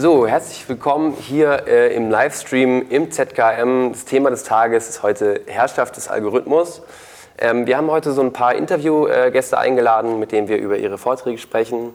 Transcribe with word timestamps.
So, 0.00 0.26
herzlich 0.26 0.66
willkommen 0.66 1.12
hier 1.12 1.66
äh, 1.66 1.94
im 1.94 2.08
Livestream 2.08 2.86
im 2.88 3.10
ZKM. 3.10 3.92
Das 3.92 4.06
Thema 4.06 4.30
des 4.30 4.44
Tages 4.44 4.88
ist 4.88 5.02
heute 5.02 5.42
Herrschaft 5.44 5.94
des 5.94 6.08
Algorithmus. 6.08 6.80
Ähm, 7.36 7.66
wir 7.66 7.76
haben 7.76 7.90
heute 7.90 8.12
so 8.12 8.22
ein 8.22 8.32
paar 8.32 8.54
Interviewgäste 8.54 9.58
eingeladen, 9.58 10.18
mit 10.18 10.32
denen 10.32 10.48
wir 10.48 10.56
über 10.56 10.78
ihre 10.78 10.96
Vorträge 10.96 11.36
sprechen. 11.36 11.92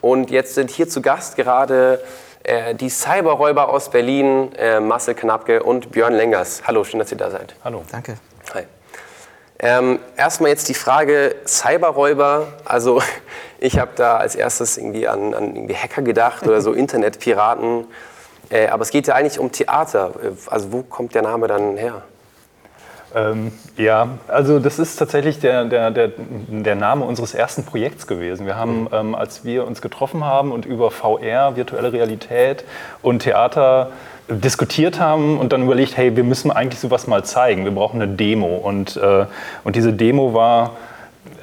Und 0.00 0.30
jetzt 0.30 0.54
sind 0.54 0.70
hier 0.70 0.88
zu 0.88 1.02
Gast 1.02 1.36
gerade 1.36 2.02
äh, 2.44 2.74
die 2.74 2.88
Cyberräuber 2.88 3.68
aus 3.68 3.90
Berlin, 3.90 4.50
äh, 4.56 4.80
Marcel 4.80 5.14
Knapke 5.14 5.62
und 5.62 5.92
Björn 5.92 6.14
Lengers. 6.14 6.62
Hallo, 6.66 6.82
schön, 6.82 6.98
dass 6.98 7.12
ihr 7.12 7.18
da 7.18 7.30
seid. 7.30 7.56
Hallo. 7.62 7.82
Danke. 7.92 8.16
Ähm, 9.66 9.98
erstmal 10.18 10.50
jetzt 10.50 10.68
die 10.68 10.74
Frage 10.74 11.36
Cyberräuber. 11.46 12.48
Also 12.66 13.00
ich 13.58 13.78
habe 13.78 13.92
da 13.96 14.18
als 14.18 14.34
erstes 14.34 14.76
irgendwie 14.76 15.08
an, 15.08 15.32
an 15.32 15.56
irgendwie 15.56 15.74
Hacker 15.74 16.02
gedacht 16.02 16.46
oder 16.46 16.60
so 16.60 16.72
Internetpiraten. 16.74 17.86
Äh, 18.50 18.68
aber 18.68 18.82
es 18.82 18.90
geht 18.90 19.06
ja 19.06 19.14
eigentlich 19.14 19.38
um 19.38 19.52
Theater. 19.52 20.12
Also 20.48 20.70
wo 20.70 20.82
kommt 20.82 21.14
der 21.14 21.22
Name 21.22 21.46
dann 21.46 21.78
her? 21.78 22.02
Ähm, 23.14 23.52
ja, 23.76 24.08
also 24.26 24.58
das 24.58 24.78
ist 24.78 24.96
tatsächlich 24.96 25.38
der, 25.38 25.64
der, 25.66 25.90
der, 25.90 26.10
der 26.48 26.74
Name 26.74 27.04
unseres 27.04 27.32
ersten 27.32 27.64
Projekts 27.64 28.06
gewesen. 28.06 28.44
Wir 28.46 28.56
haben, 28.56 28.82
mhm. 28.82 28.88
ähm, 28.92 29.14
als 29.14 29.44
wir 29.44 29.66
uns 29.66 29.80
getroffen 29.80 30.24
haben 30.24 30.50
und 30.50 30.66
über 30.66 30.90
VR, 30.90 31.56
virtuelle 31.56 31.92
Realität 31.92 32.64
und 33.02 33.20
Theater 33.20 33.92
diskutiert 34.28 34.98
haben 34.98 35.38
und 35.38 35.52
dann 35.52 35.62
überlegt, 35.62 35.96
hey, 35.96 36.16
wir 36.16 36.24
müssen 36.24 36.50
eigentlich 36.50 36.80
sowas 36.80 37.06
mal 37.06 37.24
zeigen. 37.24 37.64
Wir 37.64 37.72
brauchen 37.72 38.00
eine 38.00 38.12
Demo. 38.12 38.56
Und, 38.56 38.96
äh, 38.96 39.26
und 39.64 39.76
diese 39.76 39.92
Demo 39.92 40.34
war, 40.34 40.72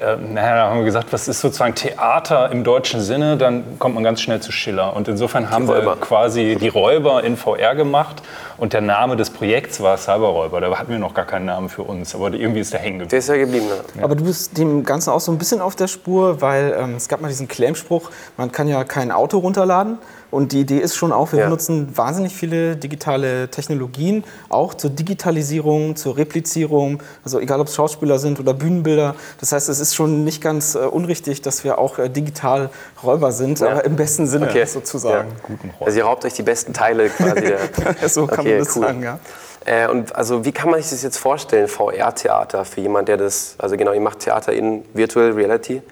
äh, 0.00 0.16
naja, 0.16 0.56
da 0.56 0.68
haben 0.68 0.78
wir 0.78 0.84
gesagt, 0.84 1.12
was 1.12 1.28
ist 1.28 1.40
sozusagen 1.40 1.74
Theater 1.74 2.50
im 2.50 2.64
deutschen 2.64 3.00
Sinne, 3.00 3.36
dann 3.36 3.78
kommt 3.78 3.94
man 3.94 4.04
ganz 4.04 4.20
schnell 4.20 4.40
zu 4.40 4.52
Schiller. 4.52 4.94
Und 4.96 5.08
insofern 5.08 5.50
haben 5.50 5.68
wir 5.68 5.96
quasi 6.00 6.56
die 6.60 6.68
Räuber 6.68 7.22
in 7.22 7.36
VR 7.36 7.74
gemacht 7.76 8.22
und 8.58 8.72
der 8.72 8.80
Name 8.80 9.16
des 9.16 9.30
Projekts 9.30 9.80
war 9.80 9.96
Cyberräuber. 9.96 10.60
Da 10.60 10.78
hatten 10.78 10.90
wir 10.90 10.98
noch 10.98 11.14
gar 11.14 11.26
keinen 11.26 11.46
Namen 11.46 11.68
für 11.68 11.82
uns, 11.82 12.14
aber 12.14 12.32
irgendwie 12.32 12.60
ist 12.60 12.72
der 12.72 12.80
hängen 12.80 13.00
geblieben. 13.00 13.10
Der 13.10 13.18
ist 13.18 13.28
ja 13.28 13.36
geblieben, 13.36 13.66
ja. 13.96 14.04
Aber 14.04 14.14
du 14.14 14.24
bist 14.24 14.56
dem 14.58 14.84
Ganzen 14.84 15.10
auch 15.10 15.20
so 15.20 15.32
ein 15.32 15.38
bisschen 15.38 15.60
auf 15.60 15.76
der 15.76 15.88
Spur, 15.88 16.40
weil 16.40 16.76
ähm, 16.78 16.94
es 16.96 17.08
gab 17.08 17.20
mal 17.20 17.28
diesen 17.28 17.48
Claimspruch, 17.48 18.10
man 18.36 18.52
kann 18.52 18.68
ja 18.68 18.84
kein 18.84 19.10
Auto 19.10 19.38
runterladen. 19.38 19.98
Und 20.32 20.52
die 20.52 20.60
Idee 20.60 20.78
ist 20.78 20.96
schon 20.96 21.12
auch, 21.12 21.32
wir 21.32 21.40
ja. 21.40 21.44
benutzen 21.44 21.94
wahnsinnig 21.94 22.34
viele 22.34 22.74
digitale 22.74 23.50
Technologien, 23.50 24.24
auch 24.48 24.72
zur 24.72 24.88
Digitalisierung, 24.88 25.94
zur 25.94 26.16
Replizierung, 26.16 27.02
also 27.22 27.38
egal 27.38 27.60
ob 27.60 27.66
es 27.66 27.74
Schauspieler 27.74 28.18
sind 28.18 28.40
oder 28.40 28.54
Bühnenbilder. 28.54 29.14
Das 29.40 29.52
heißt, 29.52 29.68
es 29.68 29.78
ist 29.78 29.94
schon 29.94 30.24
nicht 30.24 30.40
ganz 30.40 30.74
äh, 30.74 30.78
unrichtig, 30.78 31.42
dass 31.42 31.64
wir 31.64 31.76
auch 31.76 31.98
äh, 31.98 32.08
digital 32.08 32.70
Räuber 33.04 33.30
sind, 33.30 33.60
ja. 33.60 33.72
aber 33.72 33.84
im 33.84 33.94
besten 33.94 34.26
Sinne 34.26 34.46
okay. 34.48 34.64
sozusagen. 34.64 35.28
Ja. 35.48 35.86
Also 35.86 35.98
ihr 35.98 36.04
raubt 36.04 36.24
euch 36.24 36.32
die 36.32 36.42
besten 36.42 36.72
Teile 36.72 37.10
quasi. 37.10 37.52
so 38.08 38.26
kann 38.26 38.41
okay, 38.42 38.50
man 38.50 38.64
das 38.64 38.76
cool. 38.76 38.82
sagen, 38.82 39.02
ja. 39.02 39.18
Äh, 39.64 39.88
und 39.88 40.14
also 40.14 40.44
wie 40.44 40.52
kann 40.52 40.70
man 40.70 40.82
sich 40.82 40.90
das 40.90 41.02
jetzt 41.02 41.18
vorstellen, 41.18 41.68
VR-Theater, 41.68 42.64
für 42.64 42.80
jemand, 42.80 43.08
der 43.08 43.16
das, 43.16 43.54
also 43.58 43.76
genau, 43.76 43.92
ihr 43.92 44.00
macht 44.00 44.20
Theater 44.20 44.52
in 44.52 44.84
Virtual 44.92 45.30
Reality 45.30 45.82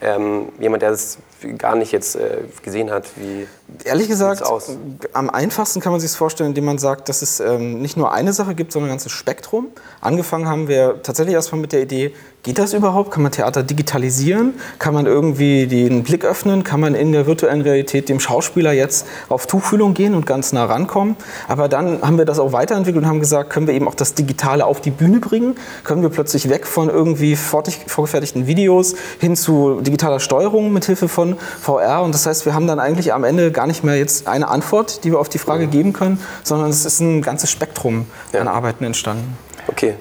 ähm, 0.00 0.48
jemand, 0.58 0.82
der 0.82 0.90
das 0.90 1.18
gar 1.58 1.76
nicht 1.76 1.92
jetzt 1.92 2.16
äh, 2.16 2.38
gesehen 2.62 2.90
hat, 2.90 3.06
wie 3.16 3.46
Ehrlich 3.84 4.08
gesagt, 4.08 4.42
aus? 4.42 4.76
am 5.12 5.30
einfachsten 5.30 5.80
kann 5.80 5.92
man 5.92 6.00
sich 6.00 6.10
es 6.10 6.16
vorstellen, 6.16 6.50
indem 6.50 6.64
man 6.64 6.78
sagt, 6.78 7.08
dass 7.08 7.22
es 7.22 7.40
ähm, 7.40 7.80
nicht 7.80 7.96
nur 7.96 8.12
eine 8.12 8.32
Sache 8.32 8.54
gibt, 8.54 8.72
sondern 8.72 8.88
ein 8.88 8.92
ganzes 8.92 9.12
Spektrum. 9.12 9.68
Angefangen 10.00 10.48
haben 10.48 10.68
wir 10.68 11.02
tatsächlich 11.02 11.34
erstmal 11.34 11.60
mit 11.60 11.72
der 11.72 11.82
Idee, 11.82 12.12
geht 12.42 12.58
das 12.58 12.72
überhaupt? 12.72 13.10
Kann 13.10 13.22
man 13.22 13.32
Theater 13.32 13.62
digitalisieren? 13.62 14.54
Kann 14.78 14.94
man 14.94 15.06
irgendwie 15.06 15.66
den 15.66 16.02
Blick 16.02 16.24
öffnen? 16.24 16.64
Kann 16.64 16.80
man 16.80 16.94
in 16.94 17.12
der 17.12 17.26
virtuellen 17.26 17.60
Realität 17.60 18.08
dem 18.08 18.18
Schauspieler 18.18 18.72
jetzt 18.72 19.06
auf 19.28 19.46
Tuchfühlung 19.46 19.94
gehen 19.94 20.14
und 20.14 20.26
ganz 20.26 20.52
nah 20.52 20.64
rankommen? 20.64 21.16
Aber 21.48 21.68
dann 21.68 22.02
haben 22.02 22.18
wir 22.18 22.24
das 22.24 22.38
auch 22.38 22.52
weiterentwickelt 22.52 23.04
und 23.04 23.08
haben 23.08 23.20
gesagt, 23.20 23.50
können 23.50 23.66
wir 23.66 23.74
eben 23.74 23.86
auch 23.86 23.94
das 23.94 24.14
Digitale 24.14 24.64
auf 24.64 24.80
die 24.80 24.90
Bühne 24.90 25.20
bringen? 25.20 25.56
Können 25.84 26.02
wir 26.02 26.08
plötzlich 26.08 26.48
weg 26.48 26.66
von 26.66 26.88
irgendwie 26.88 27.36
vorgefertigten 27.36 28.46
Videos 28.46 28.94
hin 29.18 29.36
zu 29.36 29.80
digitaler 29.82 30.20
Steuerung 30.20 30.72
mit 30.72 30.86
Hilfe 30.86 31.08
von 31.36 31.80
VR? 31.80 32.02
Und 32.02 32.14
das 32.14 32.26
heißt, 32.26 32.46
wir 32.46 32.54
haben 32.54 32.66
dann 32.66 32.78
eigentlich 32.78 33.12
am 33.12 33.24
Ende 33.24 33.52
gar 33.52 33.66
nicht 33.66 33.84
mehr 33.84 33.96
jetzt 33.96 34.26
eine 34.26 34.48
Antwort, 34.48 35.04
die 35.04 35.12
wir 35.12 35.18
auf 35.18 35.28
die 35.28 35.38
Frage 35.38 35.66
geben 35.66 35.92
können, 35.92 36.20
sondern 36.42 36.70
es 36.70 36.84
ist 36.84 37.00
ein 37.00 37.22
ganzes 37.22 37.50
Spektrum 37.50 38.06
an 38.32 38.48
Arbeiten 38.48 38.84
entstanden. 38.84 39.36
Okay. 39.68 39.94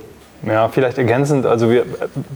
Ja, 0.47 0.69
vielleicht 0.69 0.97
ergänzend, 0.97 1.45
also 1.45 1.69
wir, 1.69 1.85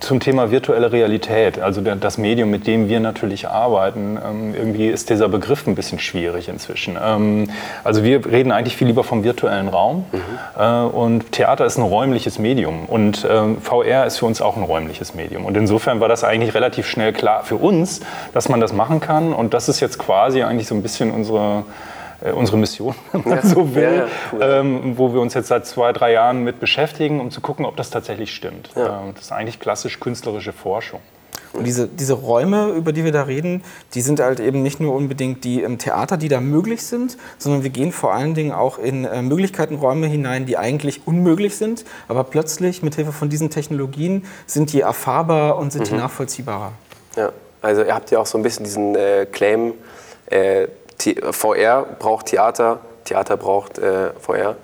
zum 0.02 0.20
Thema 0.20 0.52
virtuelle 0.52 0.92
Realität, 0.92 1.60
also 1.60 1.80
das 1.80 2.18
Medium, 2.18 2.50
mit 2.50 2.68
dem 2.68 2.90
wir 2.90 3.00
natürlich 3.00 3.48
arbeiten, 3.48 4.20
ähm, 4.24 4.54
irgendwie 4.54 4.88
ist 4.88 5.10
dieser 5.10 5.30
Begriff 5.30 5.66
ein 5.68 5.76
bisschen 5.76 6.00
schwierig 6.00 6.50
inzwischen. 6.50 6.98
Ähm, 7.02 7.50
also 7.84 8.04
wir 8.04 8.26
reden 8.26 8.52
eigentlich 8.52 8.76
viel 8.76 8.88
lieber 8.88 9.06
vom 9.06 9.24
virtuellen 9.24 9.70
Raum 9.70 10.06
mhm. 10.12 10.22
äh, 10.60 10.82
und 10.82 11.32
Theater 11.32 11.66
ist 11.66 11.78
ein 11.78 11.84
räumliches 11.84 12.40
Medium 12.40 12.86
und 12.88 13.26
ähm, 13.30 13.62
VR 13.62 14.06
ist 14.06 14.18
für 14.18 14.26
uns 14.26 14.42
auch 14.42 14.58
ein 14.58 14.64
räumliches 14.64 15.16
Medium. 15.16 15.46
Und 15.46 15.56
insofern 15.56 16.02
war 16.02 16.10
das 16.10 16.26
eigentlich 16.26 16.54
relativ 16.54 16.88
schnell 16.88 17.14
klar 17.14 17.44
für 17.44 17.56
uns, 17.56 18.02
dass 18.34 18.50
man 18.50 18.60
das 18.60 18.74
machen 18.74 19.00
kann 19.00 19.32
und 19.32 19.54
das 19.54 19.70
ist 19.70 19.80
jetzt 19.80 19.98
quasi 19.98 20.44
eigentlich 20.44 20.68
so 20.68 20.76
ein 20.76 20.82
bisschen 20.82 21.10
unsere 21.12 21.64
unsere 22.32 22.58
Mission, 22.58 22.96
wenn 23.12 23.22
man 23.22 23.38
ja. 23.38 23.42
so 23.46 23.76
will, 23.76 23.84
ja, 23.84 24.08
cool. 24.32 24.40
ähm, 24.42 24.98
wo 24.98 25.14
wir 25.14 25.22
uns 25.22 25.34
jetzt 25.34 25.48
seit 25.48 25.66
zwei, 25.66 25.92
drei 25.92 26.14
Jahren 26.14 26.44
mit 26.44 26.60
beschäftigen, 26.60 27.20
um 27.20 27.32
zu 27.32 27.42
gucken, 27.42 27.66
ob 27.66 27.76
das 27.76 27.90
tatsächlich 27.90 28.34
stimmt. 28.34 28.70
Ähm, 28.76 29.14
das 29.14 29.26
ist 29.26 29.32
eigentlich 29.32 29.60
klassisch 29.60 30.00
künstlerische 30.00 30.54
Forschung. 30.54 31.02
Und 31.54 31.66
diese, 31.66 31.88
diese 31.88 32.14
Räume, 32.14 32.70
über 32.70 32.92
die 32.92 33.04
wir 33.04 33.12
da 33.12 33.24
reden, 33.24 33.64
die 33.94 34.02
sind 34.02 34.20
halt 34.20 34.40
eben 34.40 34.64
nicht 34.64 34.80
nur 34.80 34.96
unbedingt 34.96 35.44
die 35.44 35.62
im 35.62 35.78
Theater, 35.78 36.18
die 36.18 36.28
da 36.28 36.42
möglich 36.42 36.82
sind, 36.82 37.18
sondern 37.38 37.62
wir 37.62 37.70
gehen 37.70 37.92
vor 37.92 38.14
allen 38.14 38.34
Dingen 38.34 38.52
auch 38.52 38.80
in 38.80 39.06
äh, 39.06 39.22
Möglichkeitenräume 39.22 40.08
hinein, 40.08 40.48
die 40.48 40.58
eigentlich 40.58 41.02
unmöglich 41.06 41.56
sind, 41.56 41.86
aber 42.08 42.24
plötzlich 42.24 42.82
mit 42.82 42.96
Hilfe 42.96 43.12
von 43.12 43.30
diesen 43.30 43.52
Technologien 43.52 44.26
sind 44.48 44.74
die 44.74 44.82
erfahrbar 44.82 45.58
und 45.58 45.72
sind 45.72 45.84
mhm. 45.84 45.96
die 45.96 46.02
nachvollziehbarer. 46.02 46.72
Ja, 47.16 47.32
also 47.62 47.84
ihr 47.84 47.94
habt 47.94 48.10
ja 48.10 48.20
auch 48.20 48.26
so 48.26 48.40
ein 48.40 48.44
bisschen 48.44 48.66
diesen 48.66 48.96
äh, 48.96 49.28
Claim, 49.32 49.74
äh, 50.32 50.68
VR 51.32 51.86
braucht 52.00 52.28
Theater, 52.28 52.80
Theater 53.06 53.38
braucht 53.38 53.78
äh, 53.78 54.12
VR. 54.20 54.56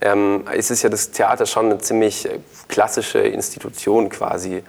Ähm, 0.00 0.44
es 0.52 0.70
ist 0.70 0.82
ja 0.82 0.88
das 0.88 1.12
Theater 1.12 1.46
schon 1.46 1.66
eine 1.66 1.78
ziemlich 1.78 2.28
äh, 2.28 2.38
klassische 2.68 3.20
Institution 3.20 4.08
quasi. 4.08 4.62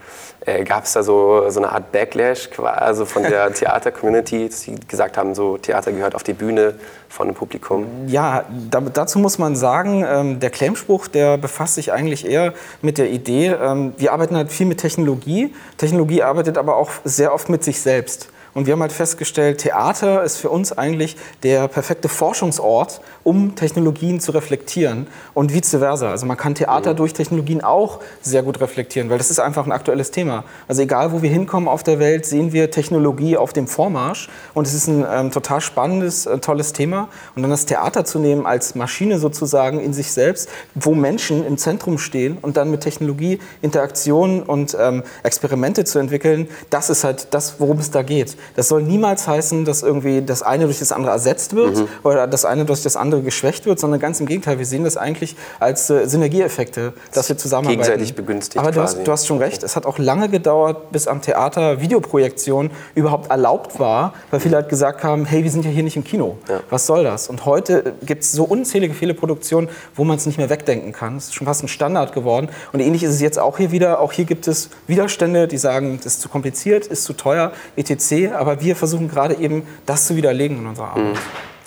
Äh, 0.46 0.64
Gab 0.64 0.84
es 0.84 0.94
da 0.94 1.02
so, 1.02 1.50
so 1.50 1.60
eine 1.60 1.72
Art 1.72 1.92
Backlash 1.92 2.50
also 2.60 3.06
von 3.06 3.24
der 3.24 3.52
Theater-Community, 3.54 4.50
dass 4.50 4.62
sie 4.62 4.76
gesagt 4.88 5.18
haben, 5.18 5.34
so 5.34 5.58
Theater 5.58 5.92
gehört 5.92 6.14
auf 6.16 6.24
die 6.24 6.34
Bühne 6.34 6.76
von 7.10 7.28
dem 7.28 7.36
Publikum? 7.36 7.86
Ja, 8.08 8.46
da, 8.70 8.80
dazu 8.82 9.18
muss 9.20 9.40
man 9.40 9.56
sagen, 9.56 10.06
ähm, 10.08 10.40
der 10.40 10.52
Claimspruch, 10.52 11.08
der 11.08 11.38
befasst 11.38 11.76
sich 11.76 11.92
eigentlich 11.92 12.28
eher 12.28 12.54
mit 12.82 12.98
der 12.98 13.10
Idee, 13.10 13.48
ähm, 13.48 13.94
wir 13.98 14.14
arbeiten 14.14 14.38
halt 14.38 14.52
viel 14.52 14.68
mit 14.68 14.80
Technologie. 14.80 15.54
Technologie 15.78 16.22
arbeitet 16.22 16.58
aber 16.58 16.76
auch 16.76 16.92
sehr 17.04 17.34
oft 17.34 17.50
mit 17.50 17.64
sich 17.64 17.82
selbst. 17.82 18.30
Und 18.56 18.68
wir 18.68 18.72
haben 18.72 18.82
halt 18.82 18.94
festgestellt, 18.94 19.58
Theater 19.58 20.24
ist 20.24 20.38
für 20.38 20.50
uns 20.50 20.72
eigentlich 20.72 21.18
der 21.44 21.68
perfekte 21.68 22.08
Forschungsort, 22.08 23.02
um 23.26 23.56
Technologien 23.56 24.22
zu 24.22 24.32
reflektieren 24.32 25.08
und 25.34 25.54
vice 25.54 25.72
versa. 25.72 26.10
Also 26.10 26.26
man 26.26 26.38
kann 26.38 26.56
Theater 26.56 26.94
durch 26.94 27.12
Technologien 27.12 27.62
auch 27.62 28.00
sehr 28.22 28.44
gut 28.44 28.62
reflektieren, 28.62 29.10
weil 29.10 29.18
das 29.18 29.30
ist 29.30 29.40
einfach 29.42 29.66
ein 29.66 29.74
aktuelles 29.74 30.12
Thema. 30.12 30.46
Also 30.70 30.84
egal, 30.84 31.12
wo 31.12 31.22
wir 31.22 31.30
hinkommen 31.30 31.68
auf 31.68 31.84
der 31.84 32.00
Welt, 32.00 32.26
sehen 32.26 32.54
wir 32.54 32.72
Technologie 32.72 33.36
auf 33.36 33.52
dem 33.52 33.68
Vormarsch 33.68 34.30
und 34.54 34.66
es 34.66 34.74
ist 34.74 34.88
ein 34.88 35.06
ähm, 35.12 35.32
total 35.32 35.60
spannendes, 35.60 36.26
äh, 36.26 36.38
tolles 36.38 36.72
Thema. 36.72 37.10
Und 37.36 37.42
dann 37.42 37.52
das 37.52 37.66
Theater 37.66 38.06
zu 38.06 38.20
nehmen 38.20 38.46
als 38.46 38.74
Maschine 38.74 39.20
sozusagen 39.20 39.82
in 39.82 39.92
sich 39.92 40.14
selbst, 40.14 40.48
wo 40.76 40.96
Menschen 40.96 41.46
im 41.46 41.58
Zentrum 41.58 41.98
stehen 41.98 42.38
und 42.42 42.56
dann 42.56 42.72
mit 42.72 42.80
Technologie 42.80 43.40
Interaktionen 43.62 44.44
und 44.44 44.78
ähm, 44.80 45.04
Experimente 45.24 45.84
zu 45.84 46.00
entwickeln, 46.00 46.48
das 46.70 46.90
ist 46.90 47.04
halt 47.04 47.28
das, 47.34 47.60
worum 47.60 47.80
es 47.80 47.92
da 47.92 48.02
geht. 48.02 48.38
Das 48.56 48.68
soll 48.68 48.84
niemals 48.84 49.28
heißen, 49.28 49.66
dass 49.66 49.84
irgendwie 49.84 50.22
das 50.22 50.42
eine 50.42 50.66
durch 50.66 50.80
das 50.80 50.92
andere 50.92 51.12
ersetzt 51.12 51.56
wird 51.56 51.78
mhm. 51.78 51.88
oder 52.04 52.28
das 52.28 52.46
eine 52.46 52.66
durch 52.66 52.84
das 52.84 52.96
andere 52.96 53.22
geschwächt 53.22 53.66
wird, 53.66 53.80
sondern 53.80 54.00
ganz 54.00 54.20
im 54.20 54.26
Gegenteil. 54.26 54.60
Wir 54.60 54.66
sehen 54.66 54.84
das 54.84 54.98
eigentlich 54.98 55.36
als 55.60 55.90
äh, 55.90 56.08
Synergieeffekte, 56.08 56.94
dass 57.14 57.30
wir 57.30 57.38
zusammenarbeiten. 57.38 57.82
Gegenseitig 57.82 58.16
begünstigt. 58.16 58.60
Aber 58.60 58.72
du 58.72 58.82
hast, 58.82 59.06
du 59.06 59.12
hast, 59.12 59.26
schon 59.26 59.40
recht. 59.40 59.64
Es 59.64 59.76
hat 59.76 59.86
auch 59.86 59.98
lange 59.98 60.30
gedauert, 60.30 60.92
bis 60.92 61.08
am 61.08 61.22
Theater 61.22 61.82
Videoprojektion 61.82 62.70
überhaupt 62.94 63.32
erlaubt 63.32 63.80
war, 63.80 64.14
weil 64.30 64.40
viele 64.40 64.58
halt 64.58 64.70
gesagt 64.70 65.04
haben, 65.04 65.26
hey, 65.26 65.44
wir 65.44 65.52
sind 65.52 65.66
ja 65.66 65.72
hier 65.72 65.84
nicht 65.84 65.96
im 65.96 66.04
Kino. 66.04 66.38
Ja. 66.48 66.60
Was 66.70 66.86
soll 66.86 67.04
das? 67.04 67.28
Und 67.28 67.46
heute 67.46 67.94
gibt 68.06 68.24
es 68.24 68.32
so 68.32 68.44
unzählige 68.44 68.94
viele 68.94 69.14
Produktionen, 69.14 69.70
wo 69.96 70.04
man 70.04 70.18
es 70.18 70.26
nicht 70.26 70.38
mehr 70.38 70.50
wegdenken 70.50 70.92
kann. 70.92 71.18
Es 71.18 71.26
ist 71.26 71.36
schon 71.36 71.48
fast 71.48 71.64
ein 71.64 71.68
Standard 71.68 72.14
geworden. 72.14 72.50
Und 72.72 72.80
ähnlich 72.80 73.04
ist 73.04 73.12
es 73.12 73.22
jetzt 73.22 73.40
auch 73.40 73.58
hier 73.58 73.72
wieder. 73.72 74.00
Auch 74.00 74.12
hier 74.12 74.26
gibt 74.26 74.48
es 74.48 74.70
Widerstände, 74.88 75.48
die 75.48 75.58
sagen, 75.58 76.00
das 76.04 76.14
ist 76.14 76.22
zu 76.22 76.30
kompliziert, 76.30 76.88
ist 76.88 77.04
zu 77.04 77.14
teuer, 77.14 77.52
etc 77.76 78.35
aber 78.36 78.62
wir 78.62 78.76
versuchen 78.76 79.10
gerade 79.10 79.36
eben 79.36 79.68
das 79.86 80.08
zu 80.08 80.16
widerlegen 80.16 80.60
in 80.60 80.68
unserer 80.68 80.90
Arbeit. 80.90 81.04
Mhm. 81.06 81.18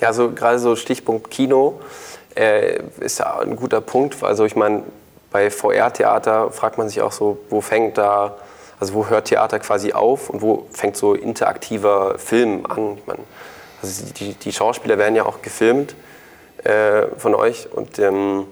Ja, 0.01 0.07
also 0.07 0.31
gerade 0.31 0.59
so 0.59 0.75
Stichpunkt 0.75 1.29
Kino 1.29 1.79
äh, 2.35 2.79
ist 2.99 3.19
ja 3.19 3.39
ein 3.39 3.55
guter 3.55 3.81
Punkt. 3.81 4.23
Also 4.23 4.45
ich 4.45 4.55
meine, 4.55 4.83
bei 5.31 5.51
VR-Theater 5.51 6.51
fragt 6.51 6.77
man 6.77 6.89
sich 6.89 7.01
auch 7.01 7.11
so, 7.11 7.39
wo 7.49 7.61
fängt 7.61 7.97
da, 7.97 8.37
also 8.79 8.93
wo 8.93 9.07
hört 9.07 9.25
Theater 9.25 9.59
quasi 9.59 9.93
auf 9.93 10.29
und 10.29 10.41
wo 10.41 10.67
fängt 10.71 10.95
so 10.97 11.13
interaktiver 11.13 12.17
Film 12.17 12.65
an? 12.65 12.97
Ich 12.97 13.07
meine, 13.07 13.23
Also 13.81 14.05
die, 14.13 14.33
die 14.33 14.51
Schauspieler 14.51 14.97
werden 14.97 15.15
ja 15.15 15.25
auch 15.25 15.41
gefilmt 15.41 15.95
äh, 16.63 17.07
von 17.17 17.35
euch 17.35 17.71
und 17.71 17.99
ähm, 17.99 18.45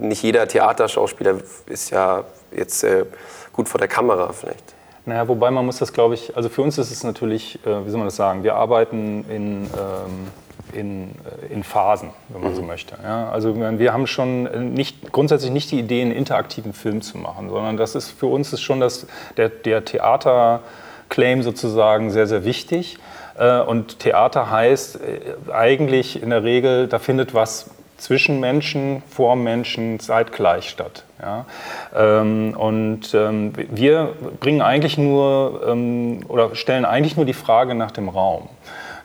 nicht 0.00 0.22
jeder 0.22 0.48
Theaterschauspieler 0.48 1.36
ist 1.66 1.90
ja 1.90 2.24
jetzt 2.50 2.82
äh, 2.84 3.04
gut 3.52 3.68
vor 3.68 3.78
der 3.78 3.88
Kamera 3.88 4.32
vielleicht. 4.32 4.74
Naja, 5.08 5.26
wobei 5.26 5.50
man 5.50 5.64
muss 5.64 5.78
das, 5.78 5.94
glaube 5.94 6.12
ich, 6.12 6.36
also 6.36 6.50
für 6.50 6.60
uns 6.60 6.76
ist 6.76 6.90
es 6.90 7.02
natürlich, 7.02 7.58
äh, 7.64 7.86
wie 7.86 7.88
soll 7.88 7.96
man 7.96 8.08
das 8.08 8.16
sagen, 8.16 8.42
wir 8.42 8.56
arbeiten 8.56 9.24
in, 9.30 9.64
ähm, 9.64 10.28
in, 10.74 11.10
äh, 11.48 11.50
in 11.50 11.64
Phasen, 11.64 12.10
wenn 12.28 12.42
man 12.42 12.52
mhm. 12.52 12.56
so 12.56 12.62
möchte. 12.62 12.94
Ja, 13.02 13.30
also 13.30 13.56
wir 13.56 13.92
haben 13.94 14.06
schon 14.06 14.74
nicht, 14.74 15.10
grundsätzlich 15.10 15.50
nicht 15.50 15.70
die 15.70 15.78
Idee, 15.78 16.02
einen 16.02 16.12
interaktiven 16.12 16.74
Film 16.74 17.00
zu 17.00 17.16
machen, 17.16 17.48
sondern 17.48 17.78
das 17.78 17.94
ist 17.94 18.10
für 18.10 18.26
uns 18.26 18.52
ist 18.52 18.60
schon 18.60 18.80
das, 18.80 19.06
der, 19.38 19.48
der 19.48 19.82
Theaterclaim 19.82 21.42
sozusagen 21.42 22.10
sehr, 22.10 22.26
sehr 22.26 22.44
wichtig. 22.44 22.98
Äh, 23.38 23.60
und 23.60 24.00
Theater 24.00 24.50
heißt 24.50 25.00
äh, 25.00 25.50
eigentlich 25.50 26.22
in 26.22 26.28
der 26.28 26.44
Regel, 26.44 26.86
da 26.86 26.98
findet 26.98 27.32
was 27.32 27.70
zwischen 27.98 28.40
Menschen, 28.40 29.02
vor 29.08 29.36
Menschen 29.36 30.00
zeitgleich 30.00 30.70
statt. 30.70 31.04
Ja? 31.20 31.44
Ähm, 31.94 32.54
und 32.56 33.12
ähm, 33.12 33.52
wir 33.70 34.14
bringen 34.40 34.62
eigentlich 34.62 34.96
nur 34.96 35.62
ähm, 35.68 36.20
oder 36.28 36.54
stellen 36.54 36.84
eigentlich 36.84 37.16
nur 37.16 37.26
die 37.26 37.34
Frage 37.34 37.74
nach 37.74 37.90
dem 37.90 38.08
Raum. 38.08 38.48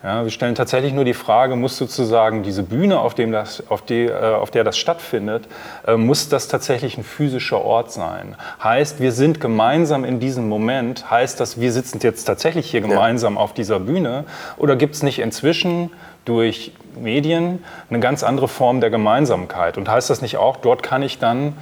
Ja, 0.04 0.26
wir 0.26 0.32
stellen 0.32 0.54
tatsächlich 0.54 0.92
nur 0.92 1.06
die 1.06 1.14
Frage, 1.14 1.56
muss 1.56 1.78
sozusagen 1.78 2.44
diese 2.44 2.62
Bühne, 2.62 3.00
auf, 3.00 3.14
dem 3.14 3.32
das, 3.32 3.64
auf, 3.70 3.82
die, 3.84 4.04
äh, 4.04 4.34
auf 4.34 4.52
der 4.52 4.66
das 4.66 4.78
stattfindet, 4.78 5.48
äh, 5.88 5.96
muss 5.96 6.28
das 6.28 6.50
tatsächlich 6.50 6.98
ein 6.98 7.06
physischer 7.06 7.62
Ort 7.62 7.94
sein? 7.94 8.36
Heißt, 8.62 9.00
wir 9.00 9.14
sind 9.14 9.40
gemeinsam 9.40 10.04
in 10.04 10.20
diesem 10.20 10.50
Moment, 10.50 11.10
heißt 11.10 11.40
das, 11.40 11.58
wir 11.62 11.72
sitzen 11.72 12.02
jetzt 12.04 12.26
tatsächlich 12.26 12.70
hier 12.70 12.82
gemeinsam 12.82 13.36
ja. 13.36 13.40
auf 13.40 13.54
dieser 13.54 13.80
Bühne? 13.80 14.26
Oder 14.58 14.76
gibt 14.76 14.96
es 14.96 15.04
nicht 15.04 15.20
inzwischen 15.20 15.90
durch 16.26 16.74
Medien 16.96 17.64
eine 17.90 18.00
ganz 18.00 18.24
andere 18.24 18.48
Form 18.48 18.82
der 18.82 18.90
Gemeinsamkeit? 18.90 19.78
Und 19.78 19.90
heißt 19.90 20.10
das 20.10 20.22
nicht 20.22 20.38
auch, 20.38 20.58
dort 20.58 20.84
kann 20.84 21.04
ich 21.04 21.20
dann 21.20 21.58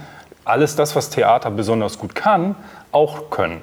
alles 0.46 0.76
das, 0.76 0.96
was 0.96 1.10
Theater 1.10 1.52
besonders 1.52 2.00
gut 2.00 2.16
kann, 2.16 2.56
auch 2.92 3.30
können? 3.30 3.62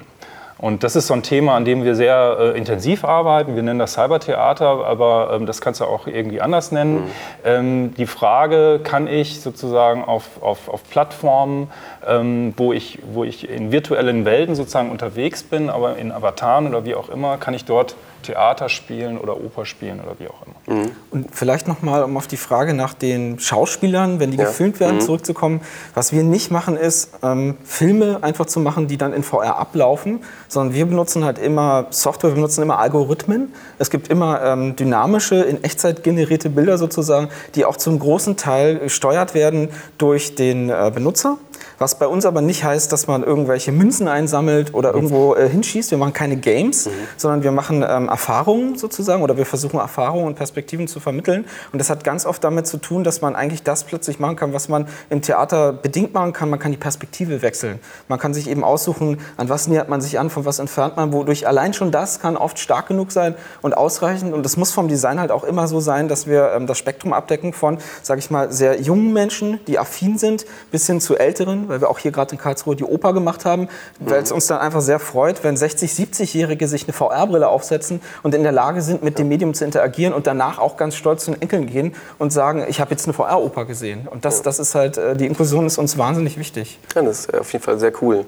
Und 0.59 0.83
das 0.83 0.97
ist 0.97 1.07
so 1.07 1.13
ein 1.13 1.23
Thema, 1.23 1.55
an 1.55 1.63
dem 1.63 1.85
wir 1.85 1.95
sehr 1.95 2.35
äh, 2.37 2.57
intensiv 2.57 3.05
arbeiten. 3.05 3.55
Wir 3.55 3.63
nennen 3.63 3.79
das 3.79 3.93
Cybertheater, 3.93 4.85
aber 4.85 5.31
ähm, 5.33 5.45
das 5.45 5.61
kannst 5.61 5.79
du 5.79 5.85
auch 5.85 6.05
irgendwie 6.05 6.41
anders 6.41 6.73
nennen. 6.73 6.95
Mhm. 6.95 7.11
Ähm, 7.45 7.93
die 7.95 8.05
Frage, 8.05 8.81
kann 8.83 9.07
ich 9.07 9.39
sozusagen 9.39 10.03
auf, 10.03 10.25
auf, 10.41 10.67
auf 10.67 10.83
Plattformen, 10.89 11.69
ähm, 12.05 12.53
wo, 12.57 12.73
ich, 12.73 12.99
wo 13.13 13.23
ich 13.23 13.49
in 13.49 13.71
virtuellen 13.71 14.25
Welten 14.25 14.53
sozusagen 14.53 14.91
unterwegs 14.91 15.43
bin, 15.43 15.69
aber 15.69 15.95
in 15.95 16.11
Avataren 16.11 16.67
oder 16.67 16.83
wie 16.83 16.95
auch 16.95 17.07
immer, 17.07 17.37
kann 17.37 17.53
ich 17.53 17.63
dort 17.63 17.95
Theater 18.23 18.69
spielen 18.69 19.17
oder 19.17 19.37
Oper 19.37 19.65
spielen 19.65 19.99
oder 19.99 20.15
wie 20.19 20.27
auch 20.27 20.45
immer. 20.45 20.79
Mhm. 20.79 20.91
Und 21.11 21.35
vielleicht 21.35 21.67
nochmal, 21.67 22.03
um 22.03 22.15
auf 22.17 22.27
die 22.27 22.37
Frage 22.37 22.73
nach 22.73 22.93
den 22.93 23.39
Schauspielern, 23.39 24.19
wenn 24.19 24.31
die 24.31 24.37
ja. 24.37 24.45
gefilmt 24.45 24.79
werden, 24.79 24.97
mhm. 24.97 25.01
zurückzukommen. 25.01 25.61
Was 25.93 26.11
wir 26.11 26.23
nicht 26.23 26.51
machen, 26.51 26.77
ist, 26.77 27.11
ähm, 27.23 27.57
Filme 27.63 28.19
einfach 28.21 28.45
zu 28.45 28.59
machen, 28.59 28.87
die 28.87 28.97
dann 28.97 29.13
in 29.13 29.23
VR 29.23 29.57
ablaufen, 29.57 30.21
sondern 30.47 30.75
wir 30.75 30.85
benutzen 30.85 31.23
halt 31.25 31.39
immer 31.39 31.87
Software, 31.89 32.31
wir 32.31 32.35
benutzen 32.35 32.61
immer 32.61 32.79
Algorithmen. 32.79 33.53
Es 33.77 33.89
gibt 33.89 34.07
immer 34.07 34.41
ähm, 34.41 34.75
dynamische, 34.75 35.35
in 35.35 35.63
Echtzeit 35.63 36.03
generierte 36.03 36.49
Bilder 36.49 36.77
sozusagen, 36.77 37.29
die 37.55 37.65
auch 37.65 37.77
zum 37.77 37.99
großen 37.99 38.37
Teil 38.37 38.79
gesteuert 38.79 39.33
werden 39.33 39.69
durch 39.97 40.35
den 40.35 40.69
äh, 40.69 40.91
Benutzer. 40.93 41.37
Was 41.79 41.95
bei 41.95 42.07
uns 42.07 42.25
aber 42.25 42.41
nicht 42.41 42.65
heißt, 42.65 42.91
dass 42.91 43.07
man 43.07 43.23
irgendwelche 43.23 43.71
Münzen 43.71 44.09
einsammelt 44.09 44.73
oder 44.73 44.93
irgendwo 44.93 45.33
äh, 45.35 45.47
hinschießt. 45.47 45.91
Wir 45.91 45.97
machen 45.97 46.11
keine 46.11 46.35
Games, 46.35 46.87
mhm. 46.87 46.91
sondern 47.15 47.43
wir 47.43 47.53
machen 47.53 47.85
ähm, 47.87 48.09
Erfahrungen 48.09 48.77
sozusagen 48.77 49.23
oder 49.23 49.37
wir 49.37 49.45
versuchen 49.45 49.79
Erfahrungen 49.79 50.25
und 50.25 50.35
Perspektiven 50.35 50.89
zu 50.89 50.99
vermitteln. 50.99 51.45
Und 51.71 51.79
das 51.79 51.89
hat 51.89 52.03
ganz 52.03 52.25
oft 52.25 52.43
damit 52.43 52.67
zu 52.67 52.79
tun, 52.79 53.05
dass 53.05 53.21
man 53.21 53.33
eigentlich 53.33 53.63
das 53.63 53.85
plötzlich 53.85 54.19
machen 54.19 54.35
kann, 54.35 54.51
was 54.51 54.67
man 54.67 54.89
im 55.09 55.21
Theater 55.21 55.71
bedingt 55.71 56.13
machen 56.13 56.33
kann. 56.33 56.49
Man 56.49 56.59
kann 56.59 56.71
die 56.71 56.77
Perspektive 56.77 57.41
wechseln. 57.41 57.79
Man 58.09 58.19
kann 58.19 58.33
sich 58.33 58.49
eben 58.49 58.65
aussuchen, 58.65 59.19
an 59.37 59.47
was 59.47 59.69
nähert 59.69 59.87
man 59.87 60.01
sich 60.01 60.19
an, 60.19 60.29
von 60.29 60.43
was 60.43 60.59
entfernt 60.59 60.97
man, 60.97 61.13
wodurch 61.13 61.47
allein 61.47 61.73
schon 61.73 61.91
das 61.91 62.19
kann 62.19 62.35
oft 62.35 62.59
stark 62.59 62.89
genug 62.89 63.13
sein 63.13 63.35
und 63.61 63.77
ausreichend. 63.77 64.33
Und 64.33 64.43
das 64.43 64.57
muss 64.57 64.73
vom 64.73 64.89
Design 64.89 65.17
halt 65.17 65.31
auch 65.31 65.45
immer 65.45 65.69
so 65.69 65.79
sein, 65.79 66.09
dass 66.09 66.27
wir 66.27 66.51
ähm, 66.53 66.67
das 66.67 66.77
Spektrum 66.77 67.13
abdecken 67.13 67.53
von, 67.53 67.77
sage 68.01 68.19
ich 68.19 68.29
mal, 68.29 68.51
sehr 68.51 68.81
jungen 68.81 69.13
Menschen, 69.13 69.61
die 69.67 69.79
affin 69.79 70.17
sind, 70.17 70.45
bis 70.71 70.85
hin 70.85 70.99
zu 70.99 71.15
älteren, 71.15 71.68
weil 71.69 71.81
wir 71.81 71.89
auch 71.89 71.99
hier 71.99 72.11
gerade 72.11 72.31
in 72.33 72.37
Karlsruhe 72.37 72.75
die 72.75 72.83
Oper 72.83 73.13
gemacht 73.13 73.45
haben, 73.45 73.69
weil 73.99 74.21
es 74.21 74.31
uns 74.31 74.47
dann 74.47 74.59
einfach 74.59 74.81
sehr 74.81 74.99
freut, 74.99 75.43
wenn 75.43 75.55
60-, 75.55 75.87
70-Jährige 75.87 76.67
sich 76.67 76.83
eine 76.83 76.93
VR-Brille 76.93 77.47
aufsetzen 77.47 78.01
und 78.23 78.35
in 78.35 78.43
der 78.43 78.51
Lage 78.51 78.81
sind, 78.81 79.03
mit 79.03 79.19
dem 79.19 79.27
Medium 79.29 79.53
zu 79.53 79.63
interagieren 79.65 80.13
und 80.13 80.27
danach 80.27 80.59
auch 80.59 80.77
ganz 80.77 80.95
stolz 80.95 81.25
zu 81.25 81.31
den 81.31 81.41
Enkeln 81.41 81.67
gehen 81.67 81.95
und 82.17 82.33
sagen, 82.33 82.65
ich 82.67 82.81
habe 82.81 82.91
jetzt 82.91 83.05
eine 83.05 83.13
VR-Oper 83.13 83.65
gesehen. 83.65 84.07
Und 84.09 84.25
das, 84.25 84.41
das 84.41 84.59
ist 84.59 84.75
halt, 84.75 84.97
äh, 84.97 85.15
die 85.15 85.27
Inklusion 85.27 85.65
ist 85.65 85.77
uns 85.77 85.97
wahnsinnig 85.97 86.37
wichtig. 86.37 86.79
Ja, 86.95 87.01
das 87.01 87.21
ist 87.21 87.33
auf 87.33 87.51
jeden 87.53 87.63
Fall 87.63 87.79
sehr 87.79 87.93
cool. 88.01 88.25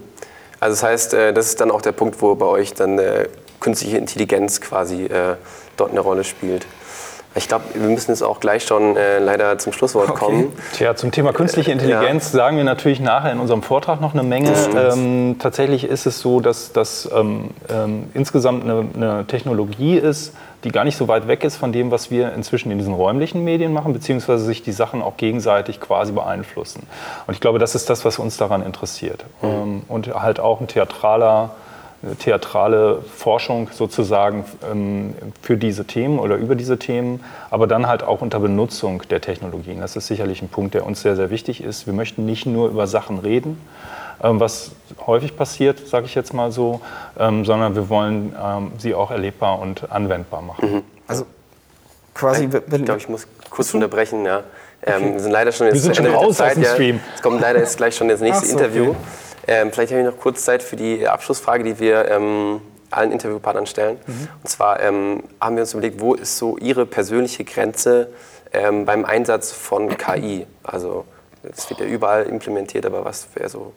Also 0.60 0.74
das 0.74 0.84
heißt, 0.84 1.14
äh, 1.14 1.34
das 1.34 1.48
ist 1.48 1.62
dann 1.62 1.72
auch 1.72 1.82
der 1.82 1.92
Punkt, 1.92 2.22
wo 2.22 2.36
bei 2.36 2.46
euch 2.46 2.74
dann 2.74 3.00
äh, 3.00 3.28
künstliche 3.60 3.98
Intelligenz 3.98 4.60
quasi 4.60 5.08
dort 5.78 5.92
eine 5.92 6.00
Rolle 6.00 6.24
spielt. 6.24 6.66
Ich 7.34 7.48
glaube, 7.48 7.64
wir 7.74 7.88
müssen 7.88 8.12
jetzt 8.12 8.24
auch 8.24 8.42
gleich 8.42 8.64
schon 8.64 8.98
äh, 8.98 9.20
leider 9.20 9.58
zum 9.58 9.72
Schlusswort 9.72 10.10
okay. 10.10 10.20
kommen. 10.20 10.54
Tja, 10.74 10.96
zum 10.96 11.12
Thema 11.12 11.32
künstliche 11.32 11.72
Intelligenz 11.72 12.34
ja. 12.34 12.40
sagen 12.40 12.58
wir 12.58 12.66
natürlich 12.66 13.00
nachher 13.00 13.32
in 13.32 13.40
unserem 13.40 13.64
Vortrag 13.64 14.02
noch 14.02 14.14
eine 14.14 14.24
Menge. 14.24 14.52
Ähm, 14.76 15.38
tatsächlich 15.40 15.86
ist 15.86 16.06
es 16.06 16.20
so, 16.20 16.42
dass 16.42 16.74
das 16.74 17.10
ähm, 17.16 17.52
ähm, 17.70 18.10
insgesamt 18.14 18.66
eine, 18.66 18.86
eine, 18.94 19.26
Technologie 19.28 19.96
ist, 19.96 20.34
die 20.66 20.72
gar 20.72 20.84
nicht 20.84 20.98
so 20.98 21.08
weit 21.08 21.30
weg 21.30 21.46
ist 21.46 21.56
von 21.56 21.72
dem, 21.72 21.90
was 21.90 22.12
wir 22.12 22.34
inzwischen 22.34 22.70
in 22.70 22.78
diesen 22.78 22.94
räumlichen 22.94 23.46
Medien 23.46 23.72
machen, 23.72 23.94
beziehungsweise 23.94 24.44
sich 24.44 24.62
die 24.62 24.74
Sachen 24.74 25.02
auch 25.02 25.16
gegenseitig 25.16 25.80
quasi 25.80 26.12
beeinflussen. 26.12 26.84
Und 27.28 27.34
ich 27.34 27.40
glaube, 27.40 27.60
das 27.60 27.76
ist 27.76 27.90
das, 27.90 28.04
was 28.04 28.20
uns 28.20 28.36
daran 28.36 28.62
interessiert. 28.62 29.26
Mhm. 29.42 29.84
und 29.88 30.14
halt 30.14 30.40
auch 30.40 30.60
ein 30.60 30.68
theatraler 30.68 31.52
theatrale 32.20 33.02
Forschung 33.16 33.70
sozusagen 33.72 34.46
ähm, 34.70 35.14
für 35.42 35.58
diese 35.58 35.86
Themen 35.86 36.20
oder 36.20 36.36
über 36.36 36.56
diese 36.56 36.80
Themen, 36.80 37.24
aber 37.50 37.68
dann 37.68 37.88
halt 37.88 38.04
auch 38.04 38.22
unter 38.22 38.40
Benutzung 38.40 39.04
der 39.10 39.22
Technologien. 39.22 39.82
Das 39.82 39.96
ist 39.96 40.08
sicherlich 40.08 40.42
ein 40.42 40.50
Punkt, 40.50 40.74
der 40.74 40.86
uns 40.86 41.02
sehr, 41.02 41.16
sehr 41.16 41.30
wichtig 41.30 41.64
ist. 41.64 41.86
Wir 41.86 41.94
möchten 41.94 42.26
nicht 42.26 42.46
nur 42.46 42.70
über 42.70 42.88
Sachen 42.88 43.20
reden, 43.20 43.62
ähm, 44.24 44.40
was 44.40 44.72
häufig 45.06 45.38
passiert, 45.38 45.88
sage 45.88 46.06
ich 46.06 46.16
jetzt 46.16 46.34
mal 46.34 46.52
so, 46.52 46.82
ähm, 47.20 47.46
sondern 47.46 47.76
wir 47.76 47.90
wollen 47.90 48.36
sie 48.78 48.94
auch 48.96 49.12
erlebbar 49.12 49.60
und 49.60 49.92
anwendbar 49.92 50.42
machen. 50.42 50.74
Mhm. 50.74 50.82
Also 51.08 51.26
quasi, 52.14 52.46
ich 52.46 52.84
glaube, 52.84 52.98
ich 52.98 53.10
muss 53.10 53.28
kurz 53.50 53.74
unterbrechen. 53.74 54.26
Ja. 54.26 54.44
Okay. 54.84 55.14
wir 55.14 55.20
sind 55.20 55.32
leider 55.32 55.52
schon 55.52 55.68
jetzt 55.68 55.76
wir 55.76 55.82
sind 55.82 55.96
schon 55.96 56.08
raus 56.08 56.42
aus 56.42 56.54
dem 56.54 56.64
Stream. 56.64 56.96
Ja. 56.96 57.02
Es 57.16 57.22
kommt 57.22 57.42
leider 57.42 57.60
jetzt 57.60 57.78
gleich 57.78 57.96
schon 57.96 58.08
das 58.08 58.22
nächste 58.22 58.48
so, 58.48 58.58
Interview. 58.58 58.90
Okay. 58.90 58.98
Ähm, 59.48 59.72
vielleicht 59.72 59.92
habe 59.92 60.02
ich 60.02 60.08
noch 60.08 60.20
kurz 60.20 60.44
Zeit 60.44 60.64
für 60.64 60.76
die 60.76 61.08
Abschlussfrage, 61.08 61.64
die 61.64 61.80
wir 61.80 62.10
ähm, 62.10 62.62
allen 62.90 63.12
Interviewpartnern 63.12 63.66
stellen. 63.66 63.98
Mhm. 64.06 64.28
Und 64.44 64.50
zwar 64.50 64.80
ähm, 64.82 65.24
haben 65.40 65.56
wir 65.56 65.62
uns 65.62 65.74
überlegt, 65.74 66.00
wo 66.00 66.14
ist 66.14 66.38
so 66.38 66.58
Ihre 66.58 66.86
persönliche 66.86 67.44
Grenze 67.44 68.10
ähm, 68.54 68.86
beim 68.86 69.06
Einsatz 69.06 69.52
von 69.52 69.98
KI? 69.98 70.46
Also 70.64 71.06
es 71.44 71.70
wird 71.70 71.80
ja 71.80 71.86
überall 71.86 72.24
implementiert, 72.24 72.86
aber 72.86 73.04
was 73.06 73.28
wäre 73.34 73.50
so 73.50 73.74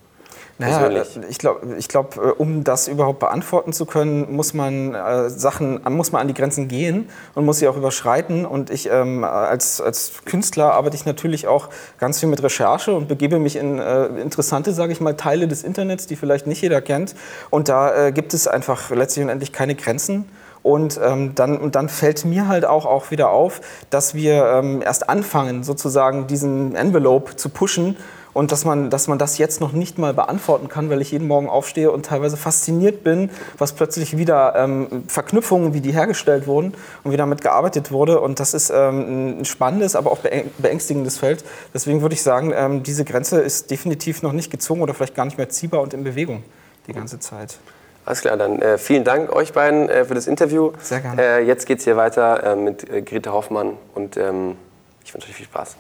naja, 0.59 1.03
ich 1.29 1.39
glaube, 1.39 1.75
ich 1.77 1.89
glaub, 1.89 2.17
äh, 2.17 2.21
um 2.21 2.63
das 2.63 2.87
überhaupt 2.87 3.19
beantworten 3.19 3.73
zu 3.73 3.87
können, 3.87 4.35
muss 4.35 4.55
man 4.55 4.95
äh, 4.95 5.29
Sachen, 5.29 5.81
muss 5.89 6.13
man 6.13 6.23
an 6.23 6.29
die 6.29 6.35
Grenzen 6.35 6.69
gehen 6.69 7.09
und 7.35 7.45
muss 7.45 7.59
sie 7.59 7.67
auch 7.67 7.77
überschreiten. 7.77 8.47
Und 8.47 8.71
ich 8.71 8.89
ähm, 8.89 9.25
als, 9.25 9.81
als 9.81 10.13
Künstler 10.25 10.73
arbeite 10.73 10.95
ich 10.95 11.07
natürlich 11.07 11.49
auch 11.49 11.71
ganz 11.99 12.21
viel 12.21 12.29
mit 12.29 12.43
Recherche 12.43 12.95
und 12.95 13.09
begebe 13.09 13.39
mich 13.41 13.57
in 13.57 13.79
äh, 13.79 14.07
interessante, 14.07 14.73
sage 14.73 14.93
ich 14.93 15.01
mal, 15.01 15.15
Teile 15.15 15.49
des 15.49 15.65
Internets, 15.65 16.07
die 16.07 16.15
vielleicht 16.15 16.47
nicht 16.47 16.63
jeder 16.63 16.81
kennt. 16.81 17.17
Und 17.51 17.69
da 17.69 18.07
äh, 18.07 18.13
gibt 18.13 18.33
es 18.33 18.47
einfach 18.47 18.91
letztlich 18.91 19.25
und 19.25 19.31
endlich 19.31 19.53
keine 19.53 19.75
Grenzen. 19.75 20.29
Und, 20.63 20.99
ähm, 21.03 21.35
dann, 21.35 21.59
und 21.59 21.75
dann 21.75 21.91
fällt 21.91 22.25
mir 22.25 22.49
halt 22.49 22.65
auch, 22.65 22.87
auch 22.87 23.11
wieder 23.11 23.29
auf, 23.29 23.61
dass 23.91 24.15
wir 24.15 24.47
ähm, 24.47 24.81
erst 24.81 25.11
anfangen, 25.11 25.63
sozusagen 25.63 26.27
diesen 26.27 26.75
Envelope 26.75 27.37
zu 27.37 27.51
pushen 27.51 27.97
und 28.35 28.53
dass 28.53 28.65
man, 28.65 28.91
dass 28.91 29.09
man 29.09 29.19
das 29.19 29.39
jetzt 29.39 29.61
noch 29.61 29.73
nicht 29.73 29.97
mal 29.97 30.13
beantworten 30.13 30.69
kann, 30.69 30.91
weil 30.91 31.01
ich 31.01 31.13
jeden 31.13 31.27
Morgen 31.27 31.49
aufstehe 31.49 31.91
und 31.91 32.05
teilweise 32.05 32.37
fasziniert 32.37 33.03
bin, 33.03 33.31
was 33.57 33.73
plötzlich 33.73 34.19
wieder 34.19 34.55
ähm, 34.57 35.05
Verknüpfungen, 35.09 35.73
wie 35.73 35.81
die 35.81 35.93
hergestellt 35.93 36.47
wurden 36.47 36.75
und 37.05 37.13
wie 37.13 37.17
damit 37.17 37.41
gearbeitet 37.41 37.93
wurde. 37.93 38.21
Und 38.21 38.41
das 38.41 38.53
ist 38.53 38.71
ähm, 38.71 39.41
ein 39.41 39.45
spannendes, 39.45 39.97
aber 39.97 40.11
auch 40.11 40.19
beängstigendes 40.59 41.19
Feld. 41.19 41.45
Deswegen 41.73 42.03
würde 42.03 42.15
ich 42.15 42.23
sagen, 42.23 42.53
ähm, 42.55 42.83
diese 42.83 43.05
Grenze 43.05 43.41
ist 43.41 43.71
definitiv 43.71 44.23
noch 44.23 44.33
nicht 44.33 44.51
gezogen 44.51 44.83
oder 44.83 44.93
vielleicht 44.93 45.15
gar 45.15 45.25
nicht 45.25 45.39
mehr 45.39 45.49
ziehbar 45.49 45.81
und 45.81 45.95
in 45.95 46.05
Bewegung 46.05 46.43
die 46.87 46.93
ganze 46.93 47.21
Zeit. 47.21 47.57
Alles 48.05 48.21
klar, 48.21 48.37
dann 48.37 48.61
äh, 48.61 48.77
vielen 48.77 49.05
Dank 49.05 49.33
euch 49.33 49.53
beiden 49.53 49.89
äh, 49.89 50.05
für 50.05 50.15
das 50.15 50.27
Interview. 50.27 50.73
Sehr 50.81 51.01
gerne. 51.01 51.23
Äh, 51.23 51.47
jetzt 51.47 51.67
geht 51.67 51.79
es 51.79 51.85
hier 51.85 51.97
weiter 51.97 52.53
äh, 52.53 52.57
mit 52.57 52.91
äh, 52.91 53.01
Grete 53.01 53.33
Hoffmann 53.33 53.79
und 53.95 54.17
ähm, 54.19 54.57
ich 55.05 55.15
wünsche 55.15 55.29
euch 55.29 55.35
viel 55.35 55.47
Spaß. 55.47 55.77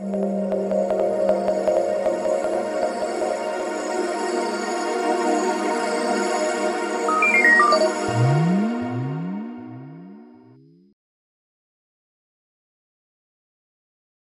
Thank 0.00 0.14
you. 0.14 0.39